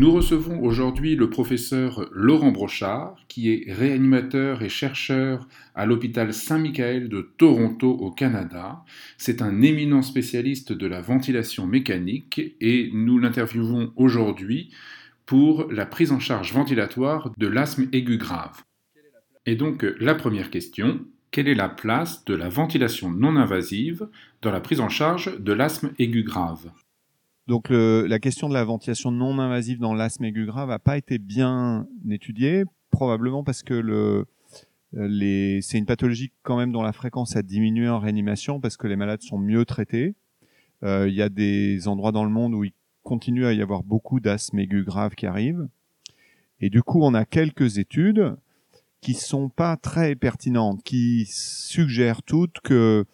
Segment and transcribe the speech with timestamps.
[0.00, 7.10] Nous recevons aujourd'hui le professeur Laurent Brochard, qui est réanimateur et chercheur à l'hôpital Saint-Michael
[7.10, 8.82] de Toronto au Canada.
[9.18, 14.70] C'est un éminent spécialiste de la ventilation mécanique et nous l'interviewons aujourd'hui
[15.26, 18.62] pour la prise en charge ventilatoire de l'asthme aigu grave.
[19.44, 24.08] Et donc la première question, quelle est la place de la ventilation non invasive
[24.40, 26.70] dans la prise en charge de l'asthme aigu grave?
[27.50, 31.18] Donc la question de la ventilation non invasive dans l'asthme aigu grave n'a pas été
[31.18, 34.24] bien étudiée, probablement parce que
[34.92, 38.86] les, c'est une pathologie quand même dont la fréquence a diminué en réanimation parce que
[38.86, 40.14] les malades sont mieux traités.
[40.84, 43.82] Euh, il y a des endroits dans le monde où il continue à y avoir
[43.82, 45.68] beaucoup d'asthme aigu grave qui arrivent.
[46.60, 48.36] Et du coup, on a quelques études
[49.00, 53.06] qui sont pas très pertinentes, qui suggèrent toutes que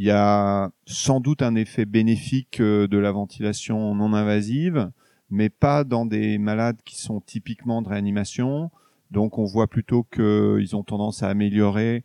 [0.00, 4.90] il y a sans doute un effet bénéfique euh, de la ventilation non invasive,
[5.28, 8.70] mais pas dans des malades qui sont typiquement de réanimation.
[9.10, 12.02] Donc on voit plutôt qu'ils ont tendance à améliorer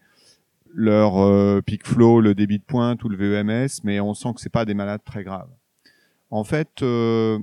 [0.73, 4.41] leur euh, peak flow, le débit de pointe ou le VEMS, mais on sent que
[4.41, 5.51] c'est pas des malades très graves.
[6.31, 7.39] En fait, euh,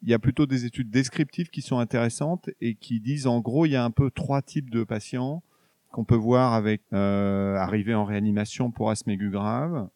[0.00, 3.66] il y a plutôt des études descriptives qui sont intéressantes et qui disent en gros
[3.66, 5.42] il y a un peu trois types de patients
[5.90, 9.88] qu'on peut voir avec euh, en réanimation pour asthme aigu grave.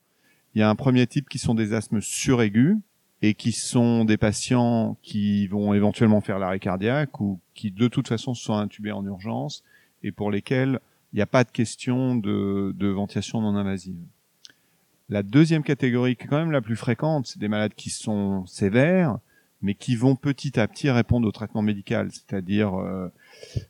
[0.54, 2.78] Il y a un premier type qui sont des asthmes suraigus
[3.22, 8.08] et qui sont des patients qui vont éventuellement faire l'arrêt cardiaque ou qui de toute
[8.08, 9.64] façon sont intubés en urgence
[10.02, 10.80] et pour lesquels
[11.12, 13.96] il n'y a pas de question de, de ventilation non invasive.
[15.08, 18.46] La deuxième catégorie, qui est quand même la plus fréquente, c'est des malades qui sont
[18.46, 19.18] sévères,
[19.64, 23.08] mais qui vont petit à petit répondre au traitement médical, c'est-à-dire euh,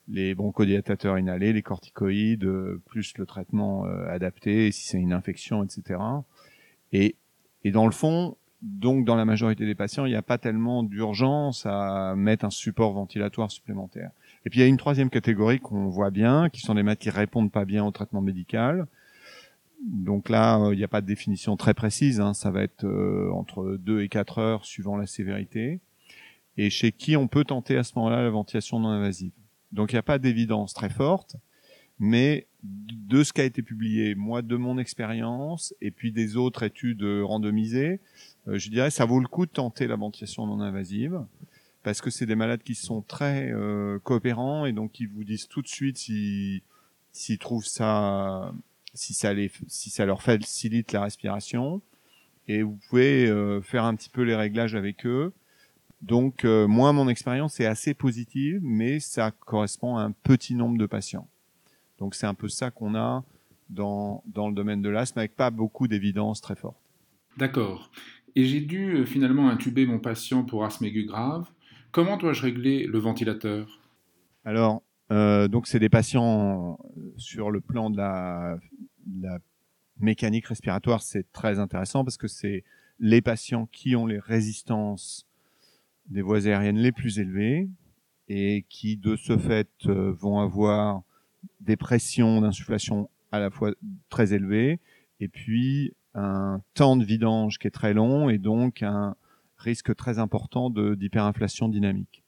[0.08, 5.62] les bronchodilatateurs inhalés, les corticoïdes, euh, plus le traitement euh, adapté, si c'est une infection,
[5.62, 6.00] etc.
[6.92, 7.14] Et,
[7.66, 11.64] dans le fond, donc dans la majorité des patients, il n'y a pas tellement d'urgence
[11.64, 14.10] à mettre un support ventilatoire supplémentaire.
[14.44, 16.98] Et puis il y a une troisième catégorie qu'on voit bien, qui sont des malades
[16.98, 18.88] qui répondent pas bien au traitement médical.
[19.86, 22.34] Donc là, il n'y a pas de définition très précise, hein.
[22.34, 22.84] ça va être
[23.32, 25.80] entre 2 et 4 heures suivant la sévérité,
[26.56, 29.32] et chez qui on peut tenter à ce moment-là la ventilation non invasive.
[29.72, 31.36] Donc il n'y a pas d'évidence très forte,
[31.98, 36.62] mais de ce qui a été publié, moi de mon expérience, et puis des autres
[36.62, 38.00] études randomisées,
[38.48, 41.24] euh, je dirais ça vaut le coup de tenter la ventilation non invasive,
[41.82, 45.48] parce que c'est des malades qui sont très euh, coopérants et donc qui vous disent
[45.48, 46.62] tout de suite s'ils
[47.12, 48.52] s'ils trouvent ça,
[48.94, 51.82] si ça les, si ça leur facilite la respiration,
[52.48, 55.32] et vous pouvez euh, faire un petit peu les réglages avec eux
[56.04, 60.76] donc, euh, moi, mon expérience est assez positive, mais ça correspond à un petit nombre
[60.76, 61.26] de patients.
[61.98, 63.24] Donc, c'est un peu ça qu'on a
[63.70, 66.76] dans, dans le domaine de l'asthme, avec pas beaucoup d'évidence très forte.
[67.38, 67.90] D'accord.
[68.36, 71.48] Et j'ai dû euh, finalement intuber mon patient pour asthme aigu grave.
[71.90, 73.80] Comment dois-je régler le ventilateur?
[74.44, 76.78] Alors, euh, donc c'est des patients
[77.16, 78.58] sur le plan de la,
[79.06, 79.38] de la
[80.00, 82.62] mécanique respiratoire, c'est très intéressant parce que c'est
[82.98, 85.26] les patients qui ont les résistances
[86.08, 87.68] des voies aériennes les plus élevées
[88.28, 91.02] et qui de ce fait euh, vont avoir
[91.60, 93.72] des pressions d'insufflation à la fois
[94.08, 94.80] très élevées
[95.20, 99.16] et puis un temps de vidange qui est très long et donc un
[99.58, 102.22] risque très important d'hyperinflation dynamique.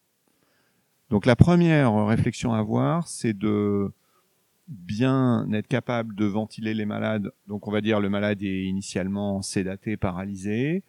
[1.10, 3.92] Donc la première réflexion à avoir, c'est de
[4.68, 7.30] bien être capable de ventiler les malades.
[7.46, 10.82] Donc on va dire le malade est initialement sédaté, paralysé,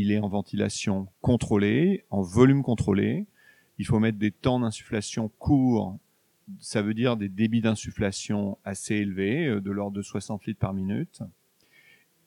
[0.00, 3.26] il est en ventilation contrôlée, en volume contrôlé.
[3.78, 5.98] Il faut mettre des temps d'insufflation courts,
[6.58, 10.74] ça veut dire des débits d'insufflation assez élevés, euh, de l'ordre de 60 litres par
[10.74, 11.22] minute.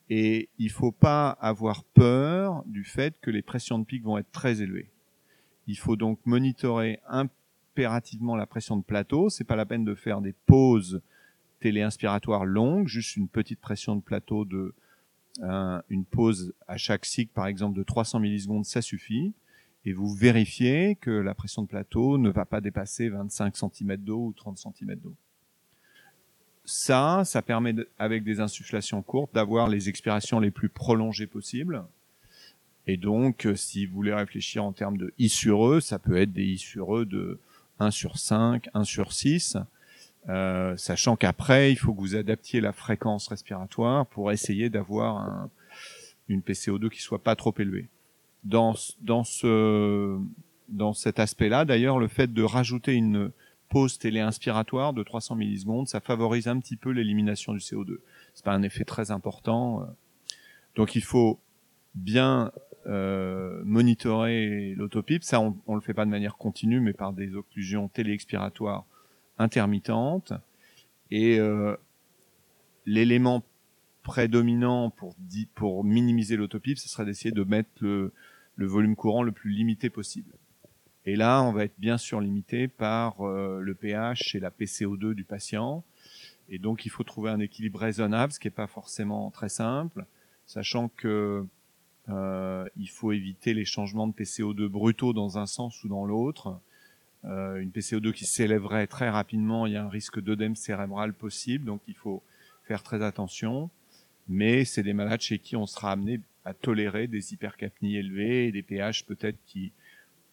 [0.09, 4.31] Et il faut pas avoir peur du fait que les pressions de pic vont être
[4.31, 4.91] très élevées.
[5.67, 9.29] Il faut donc monitorer impérativement la pression de plateau.
[9.29, 11.01] C'est pas la peine de faire des pauses
[11.62, 14.75] téléinspiratoires longues, juste une petite pression de plateau de
[15.41, 19.33] une pause à chaque cycle, par exemple, de 300 millisecondes, ça suffit.
[19.85, 24.27] Et vous vérifiez que la pression de plateau ne va pas dépasser 25 cm d'eau
[24.27, 25.13] ou 30 cm d'eau.
[26.65, 31.83] Ça, ça permet, avec des insufflations courtes, d'avoir les expirations les plus prolongées possibles.
[32.88, 36.18] Et donc, euh, si vous voulez réfléchir en termes de I sur E, ça peut
[36.18, 37.39] être des I sur E de
[37.80, 39.57] 1 sur 5, 1 sur 6.
[40.29, 45.49] Euh, sachant qu'après, il faut que vous adaptiez la fréquence respiratoire pour essayer d'avoir un,
[46.29, 47.87] une PCO2 qui soit pas trop élevée.
[48.43, 50.17] Dans, dans, ce,
[50.69, 53.31] dans cet aspect-là, d'ailleurs, le fait de rajouter une
[53.69, 57.97] pause téléinspiratoire de 300 millisecondes, ça favorise un petit peu l'élimination du CO2.
[58.33, 59.87] C'est pas un effet très important.
[60.75, 61.39] Donc il faut
[61.95, 62.51] bien
[62.85, 65.23] euh, monitorer l'autopipe.
[65.23, 68.85] Ça, on, on le fait pas de manière continue, mais par des occlusions téléexpiratoires
[69.44, 70.34] intermittentes.
[71.12, 71.75] Et euh,
[72.86, 73.44] l'élément
[74.01, 78.12] prédominant pour, minimiser l'autopipe, ce serait d'essayer de mettre le,
[78.56, 80.34] le, volume courant le plus limité possible.
[81.06, 85.13] Et là, on va être bien sûr limité par euh, le pH et la PCO2
[85.13, 85.84] du patient.
[86.50, 90.06] Et donc, il faut trouver un équilibre raisonnable, ce qui n'est pas forcément très simple,
[90.45, 91.45] sachant que
[92.10, 96.60] euh, il faut éviter les changements de PCO2 brutaux dans un sens ou dans l'autre.
[97.25, 101.65] Euh, une PCO2 qui s'élèverait très rapidement, il y a un risque d'œdème cérébral possible,
[101.65, 102.21] donc il faut
[102.63, 103.69] faire très attention.
[104.27, 108.51] Mais c'est des malades chez qui on sera amené à tolérer des hypercapnies élevées et
[108.51, 109.71] des pH peut-être qui,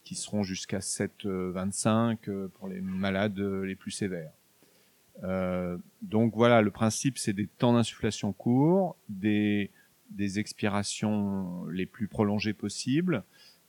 [0.05, 4.33] qui seront jusqu'à 7,25 euh, pour les malades les plus sévères.
[5.23, 9.71] Euh, donc voilà, le principe c'est des temps d'insufflation courts, des
[10.11, 13.23] des expirations les plus prolongées possibles, euh,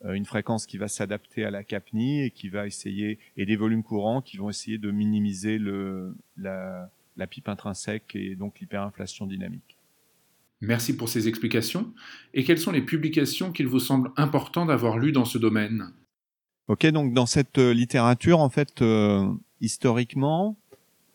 [0.04, 3.84] une fréquence qui va s'adapter à la capnie et qui va essayer et des volumes
[3.84, 9.78] courants qui vont essayer de minimiser le, la, la pipe intrinsèque et donc l'hyperinflation dynamique.
[10.62, 11.92] Merci pour ces explications.
[12.34, 15.92] Et quelles sont les publications qu'il vous semble important d'avoir lues dans ce domaine?
[16.68, 19.28] Ok, donc dans cette euh, littérature, en fait, euh,
[19.60, 20.56] historiquement,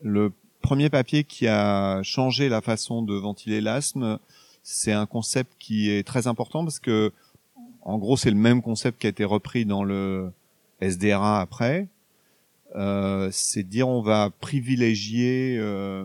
[0.02, 0.32] le
[0.62, 4.18] premier papier qui a changé la façon de ventiler l'asthme,
[4.64, 7.12] c'est un concept qui est très important parce que,
[7.86, 10.32] en gros, c'est le même concept qui a été repris dans le
[10.80, 11.86] SDRA après.
[12.74, 16.04] Euh, c'est dire on va privilégier euh,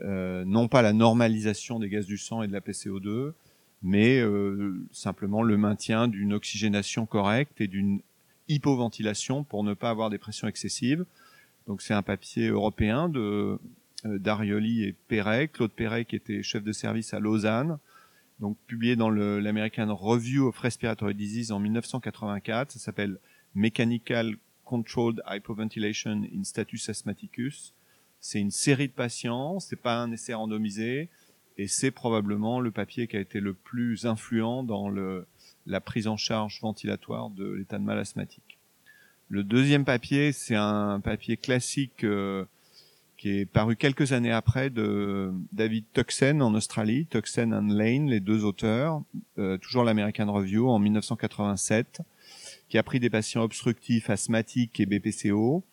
[0.00, 3.34] euh, non pas la normalisation des gaz du sang et de la PCO2,
[3.84, 8.00] mais euh, simplement le maintien d'une oxygénation correcte et d'une
[8.48, 11.04] hypoventilation pour ne pas avoir des pressions excessives.
[11.68, 13.60] Donc c'est un papier européen de
[14.04, 17.78] Darioli et Perret, Claude Perret qui était chef de service à Lausanne,
[18.40, 22.72] donc publié dans l'American Review of Respiratory Disease en 1984.
[22.72, 23.18] Ça s'appelle
[23.54, 27.72] Mechanical Controlled Hypoventilation in Status Asthmaticus.
[28.20, 31.10] C'est une série de patients, c'est pas un essai randomisé,
[31.58, 35.26] et c'est probablement le papier qui a été le plus influent dans le,
[35.66, 38.58] la prise en charge ventilatoire de l'état de mal asthmatique.
[39.28, 42.44] Le deuxième papier, c'est un papier classique euh,
[43.16, 48.20] qui est paru quelques années après de David Tuxen en Australie, Tuxen and Lane, les
[48.20, 49.02] deux auteurs,
[49.38, 52.00] euh, toujours l'American Review en 1987,
[52.68, 55.64] qui a pris des patients obstructifs, asthmatiques et BPCO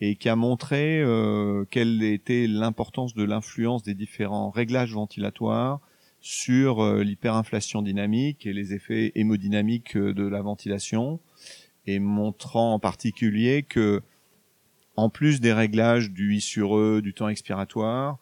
[0.00, 5.80] et qui a montré euh, quelle était l'importance de l'influence des différents réglages ventilatoires
[6.20, 11.20] sur euh, l'hyperinflation dynamique et les effets hémodynamiques de la ventilation,
[11.86, 14.02] et montrant en particulier que
[14.96, 18.18] en plus des réglages du I sur E, du temps expiratoire,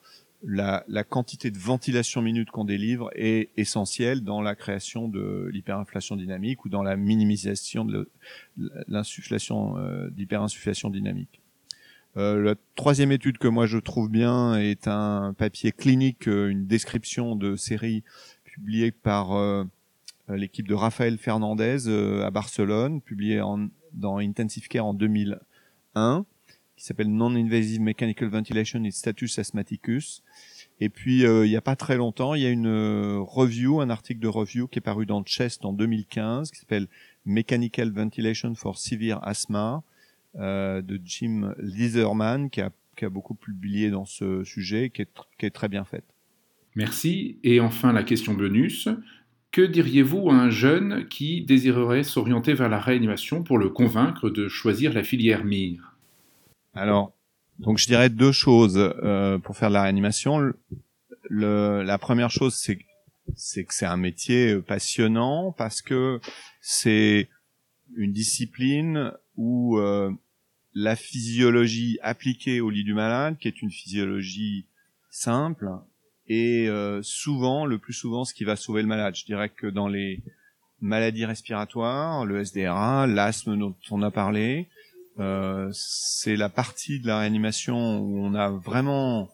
[0.47, 6.17] la, la quantité de ventilation minute qu'on délivre est essentielle dans la création de l'hyperinflation
[6.17, 8.11] dynamique ou dans la minimisation de
[8.89, 11.41] l'insufflation, euh, d'hyperinsufflation dynamique.
[12.17, 16.67] Euh, la troisième étude que moi je trouve bien est un papier clinique, euh, une
[16.67, 18.05] description de série
[18.45, 19.65] publiée par euh,
[20.29, 21.89] l'équipe de Raphaël Fernandez
[22.23, 26.25] à Barcelone, publiée en, dans Intensive Care en 2001
[26.77, 30.23] qui s'appelle Non-Invasive Mechanical Ventilation in Status Asthmaticus.
[30.81, 33.81] Et puis, euh, il n'y a pas très longtemps, il y a une euh, review,
[33.81, 36.89] un article de review qui est paru dans Chest en 2015, qui s'appelle
[37.25, 39.83] Mechanical Ventilation for Severe Asthma,
[40.37, 45.51] euh, de Jim a, qui a beaucoup publié dans ce sujet, qui est, qui est
[45.51, 46.05] très bien faite.
[46.75, 47.39] Merci.
[47.45, 48.89] Et enfin, la question bonus.
[49.53, 54.49] Que diriez-vous à un jeune qui désirerait s'orienter vers la réanimation pour le convaincre de
[54.49, 55.94] choisir la filière MIR
[56.75, 57.13] alors,
[57.59, 60.53] donc je dirais deux choses euh, pour faire de la réanimation.
[61.31, 66.21] La première chose, c'est que c'est un métier euh, passionnant parce que
[66.61, 67.29] c'est
[67.97, 70.11] une discipline où euh,
[70.75, 74.67] la physiologie appliquée au lit du malade, qui est une physiologie
[75.11, 75.71] simple,
[76.27, 76.69] et
[77.03, 79.15] souvent, le plus souvent, ce qui va sauver le malade.
[79.15, 80.23] Je dirais que dans les
[80.81, 84.69] maladies respiratoires, le SDRA, l'asthme dont on a parlé,
[85.19, 89.31] euh, c'est la partie de la réanimation où on a vraiment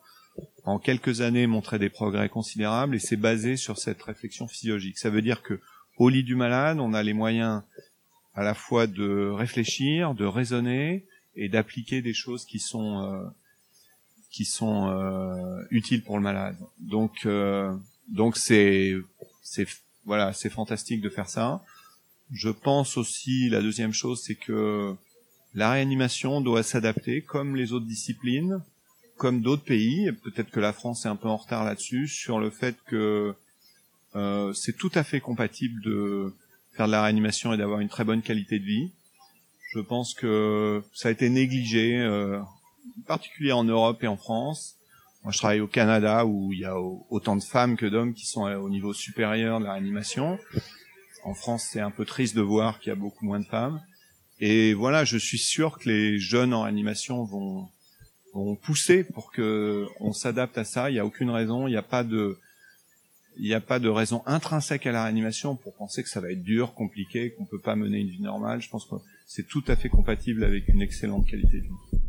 [0.64, 4.98] en quelques années montré des progrès considérables et c'est basé sur cette réflexion physiologique.
[4.98, 5.60] Ça veut dire que
[5.96, 7.62] au lit du malade, on a les moyens
[8.34, 11.04] à la fois de réfléchir, de raisonner
[11.36, 13.28] et d'appliquer des choses qui sont euh,
[14.30, 16.56] qui sont euh, utiles pour le malade.
[16.78, 17.74] Donc euh,
[18.08, 18.94] donc c'est
[19.42, 19.66] c'est
[20.04, 21.62] voilà, c'est fantastique de faire ça.
[22.32, 24.94] Je pense aussi la deuxième chose c'est que
[25.54, 28.62] la réanimation doit s'adapter comme les autres disciplines,
[29.16, 30.10] comme d'autres pays.
[30.24, 33.34] Peut-être que la France est un peu en retard là-dessus sur le fait que
[34.16, 36.34] euh, c'est tout à fait compatible de
[36.72, 38.92] faire de la réanimation et d'avoir une très bonne qualité de vie.
[39.72, 42.40] Je pense que ça a été négligé, euh,
[43.08, 44.76] en en Europe et en France.
[45.22, 48.26] Moi, je travaille au Canada où il y a autant de femmes que d'hommes qui
[48.26, 50.38] sont au niveau supérieur de la réanimation.
[51.24, 53.80] En France, c'est un peu triste de voir qu'il y a beaucoup moins de femmes.
[54.40, 57.68] Et voilà, je suis sûr que les jeunes en animation vont,
[58.32, 60.90] vont pousser pour que on s'adapte à ça.
[60.90, 62.38] Il n'y a aucune raison, il n'y a pas de,
[63.36, 66.30] il n'y a pas de raison intrinsèque à la réanimation pour penser que ça va
[66.32, 68.62] être dur, compliqué, qu'on peut pas mener une vie normale.
[68.62, 71.99] Je pense que c'est tout à fait compatible avec une excellente qualité de vie.